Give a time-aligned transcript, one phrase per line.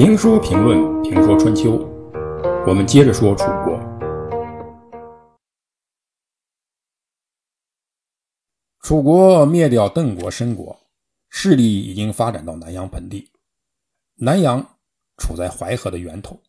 [0.00, 1.72] 评书评论评说春秋，
[2.66, 3.78] 我们接着说楚国。
[8.80, 10.80] 楚国灭掉邓国、申国，
[11.28, 13.30] 势力已经发展到南阳盆地。
[14.14, 14.78] 南阳
[15.18, 16.40] 处在淮河的源头，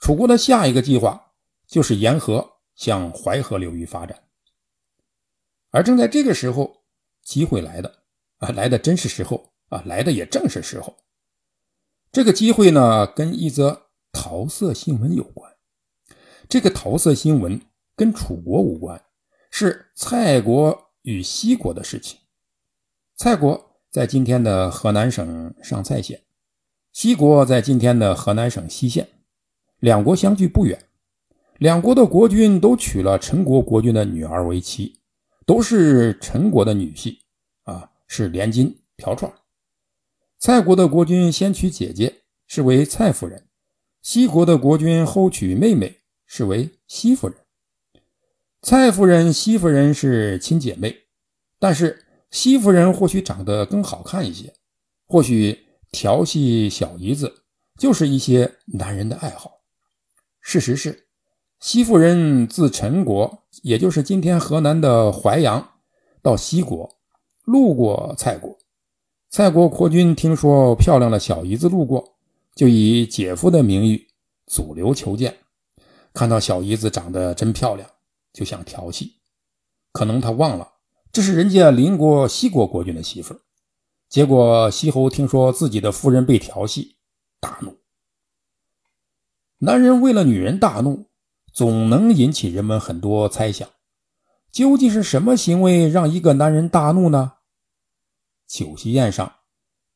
[0.00, 1.32] 楚国的下一个计划
[1.66, 4.18] 就是沿河向淮河流域发展。
[5.68, 6.82] 而正在这个时候，
[7.20, 8.04] 机会来的
[8.38, 10.96] 啊，来的真是时候啊，来的也正是时候。
[12.12, 15.48] 这个机会呢，跟一则桃色新闻有关。
[16.48, 17.60] 这个桃色新闻
[17.94, 19.00] 跟楚国无关，
[19.52, 22.18] 是蔡国与西国的事情。
[23.16, 26.20] 蔡国在今天的河南省上蔡县，
[26.92, 29.08] 西国在今天的河南省西县，
[29.78, 30.86] 两国相距不远。
[31.58, 34.98] 两国的国君都娶了陈国国君的女儿为妻，
[35.46, 37.16] 都是陈国的女婿
[37.62, 39.32] 啊，是连金嫖串。
[40.40, 43.40] 蔡国的国君先娶姐姐，是为蔡夫人；
[44.00, 47.36] 西国的国君后娶妹妹，是为西夫人。
[48.62, 50.96] 蔡夫人、西夫人是亲姐妹，
[51.58, 54.54] 但是西夫人或许长得更好看一些，
[55.06, 55.58] 或许
[55.92, 57.42] 调戏小姨子
[57.78, 59.60] 就是一些男人的爱好。
[60.40, 61.08] 事实是，
[61.60, 65.72] 西夫人自陈国，也就是今天河南的淮阳，
[66.22, 66.96] 到西国，
[67.44, 68.56] 路过蔡国。
[69.32, 72.16] 蔡国国君听说漂亮的小姨子路过，
[72.56, 74.08] 就以姐夫的名义
[74.48, 75.36] 阻留求见。
[76.12, 77.88] 看到小姨子长得真漂亮，
[78.32, 79.20] 就想调戏。
[79.92, 80.72] 可能他忘了
[81.12, 83.40] 这是人家邻国西国国君的媳妇
[84.08, 86.96] 结果西侯听说自己的夫人被调戏，
[87.38, 87.76] 大怒。
[89.58, 91.06] 男人为了女人大怒，
[91.52, 93.68] 总能引起人们很多猜想。
[94.50, 97.34] 究竟是什么行为让一个男人大怒呢？
[98.50, 99.32] 酒席宴上，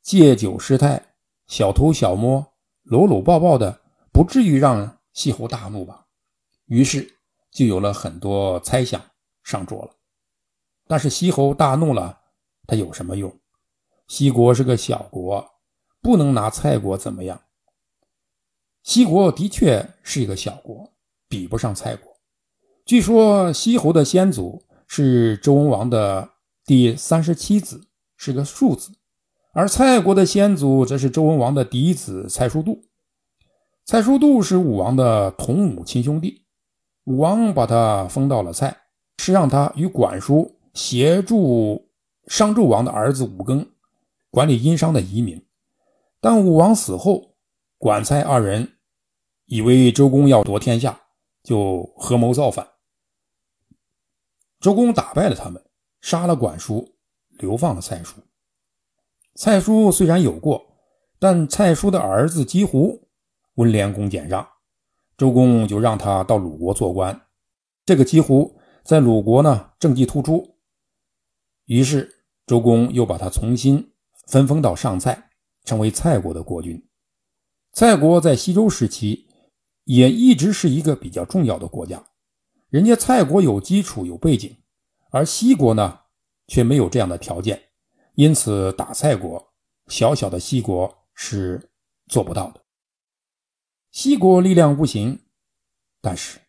[0.00, 1.05] 借酒失态，
[1.48, 3.80] 小偷小摸，搂搂抱抱的，
[4.12, 6.06] 不至于让西侯大怒吧？
[6.66, 7.19] 于是
[7.50, 9.04] 就有了很多猜想
[9.42, 9.91] 上桌了。
[10.87, 12.20] 但是西侯大怒了，
[12.69, 13.41] 他有什么用？
[14.06, 15.44] 西国是个小国，
[16.00, 17.42] 不能拿蔡国怎么样。
[18.84, 20.92] 西国的确是一个小国，
[21.26, 22.16] 比不上蔡国。
[22.84, 26.31] 据说西侯的先祖是周文王的
[26.65, 27.88] 第三十七子。
[28.16, 28.92] 是个庶子，
[29.52, 32.82] 而蔡国的先祖则是周文王的嫡子蔡叔度。
[33.84, 36.47] 蔡叔度是武王的同母亲兄弟，
[37.04, 38.76] 武王把他封到了蔡，
[39.19, 41.91] 是让他与管叔协助
[42.26, 43.66] 商纣王的儿子武庚
[44.30, 45.44] 管理殷商的移民。
[46.20, 47.34] 但武王死后，
[47.76, 48.78] 管蔡二人
[49.44, 50.98] 以为周公要夺天下，
[51.42, 52.66] 就合谋造反。
[54.58, 55.62] 周公打败了他们，
[56.00, 56.94] 杀了管叔。
[57.39, 58.17] 流放了蔡叔。
[59.34, 60.65] 蔡叔虽然有过，
[61.19, 63.09] 但蔡叔的儿子姬胡
[63.55, 64.49] 温良恭俭让，
[65.17, 67.22] 周公就让他到鲁国做官。
[67.84, 70.56] 这个姬胡在鲁国呢政绩突出，
[71.67, 73.93] 于是周公又把他重新
[74.28, 75.31] 分封到上蔡，
[75.65, 76.87] 成为蔡国的国君。
[77.72, 79.27] 蔡国在西周时期
[79.83, 82.05] 也一直是一个比较重要的国家，
[82.69, 84.56] 人家蔡国有基础有背景，
[85.11, 86.03] 而西国呢？
[86.47, 87.62] 却没有这样的条件，
[88.15, 89.53] 因此打蔡国，
[89.87, 91.71] 小小的西国是
[92.06, 92.60] 做不到的。
[93.91, 95.21] 西国力量不行，
[96.00, 96.41] 但是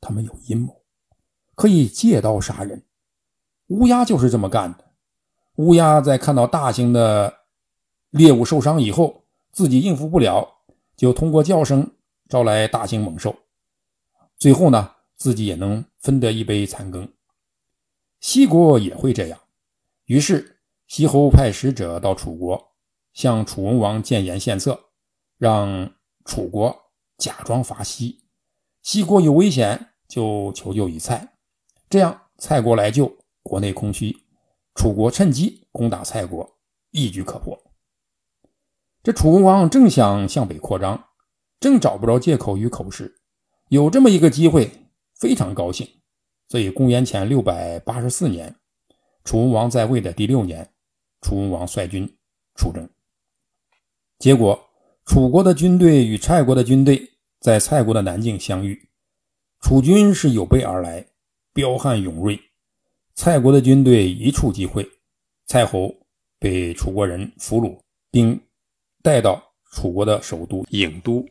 [0.00, 0.82] 他们有阴谋，
[1.54, 2.84] 可以借刀杀人。
[3.68, 4.92] 乌鸦就是这么干的。
[5.56, 7.40] 乌鸦在看到大型的
[8.10, 10.62] 猎物受伤以后，自己应付不了，
[10.96, 11.94] 就通过叫声
[12.28, 13.34] 招来大型猛兽，
[14.36, 17.10] 最后呢，自己也能分得一杯残羹。
[18.22, 19.38] 西国也会这样，
[20.04, 22.72] 于是西侯派使者到楚国，
[23.12, 24.78] 向楚文王建言献策，
[25.38, 25.92] 让
[26.24, 26.72] 楚国
[27.18, 28.20] 假装伐西，
[28.80, 31.34] 西国有危险就求救于蔡，
[31.90, 33.12] 这样蔡国来救，
[33.42, 34.16] 国内空虚，
[34.76, 36.58] 楚国趁机攻打蔡国，
[36.92, 37.60] 一举可破。
[39.02, 41.08] 这楚文王正想向北扩张，
[41.58, 43.16] 正找不着借口与口实，
[43.68, 44.70] 有这么一个机会，
[45.16, 46.01] 非常高兴。
[46.52, 48.54] 所以，公元前六百八十四年，
[49.24, 50.70] 楚文王在位的第六年，
[51.22, 52.06] 楚文王率军
[52.56, 52.86] 出征。
[54.18, 54.68] 结果，
[55.06, 58.86] 楚国的军队与蔡国的军队在蔡国的南境相遇。
[59.60, 61.06] 楚军是有备而来，
[61.54, 62.36] 彪悍勇锐；
[63.14, 64.86] 蔡国的军队一触即溃，
[65.46, 65.90] 蔡侯
[66.38, 67.78] 被楚国人俘虏，
[68.10, 68.38] 并
[69.02, 71.26] 带到楚国的首都郢都。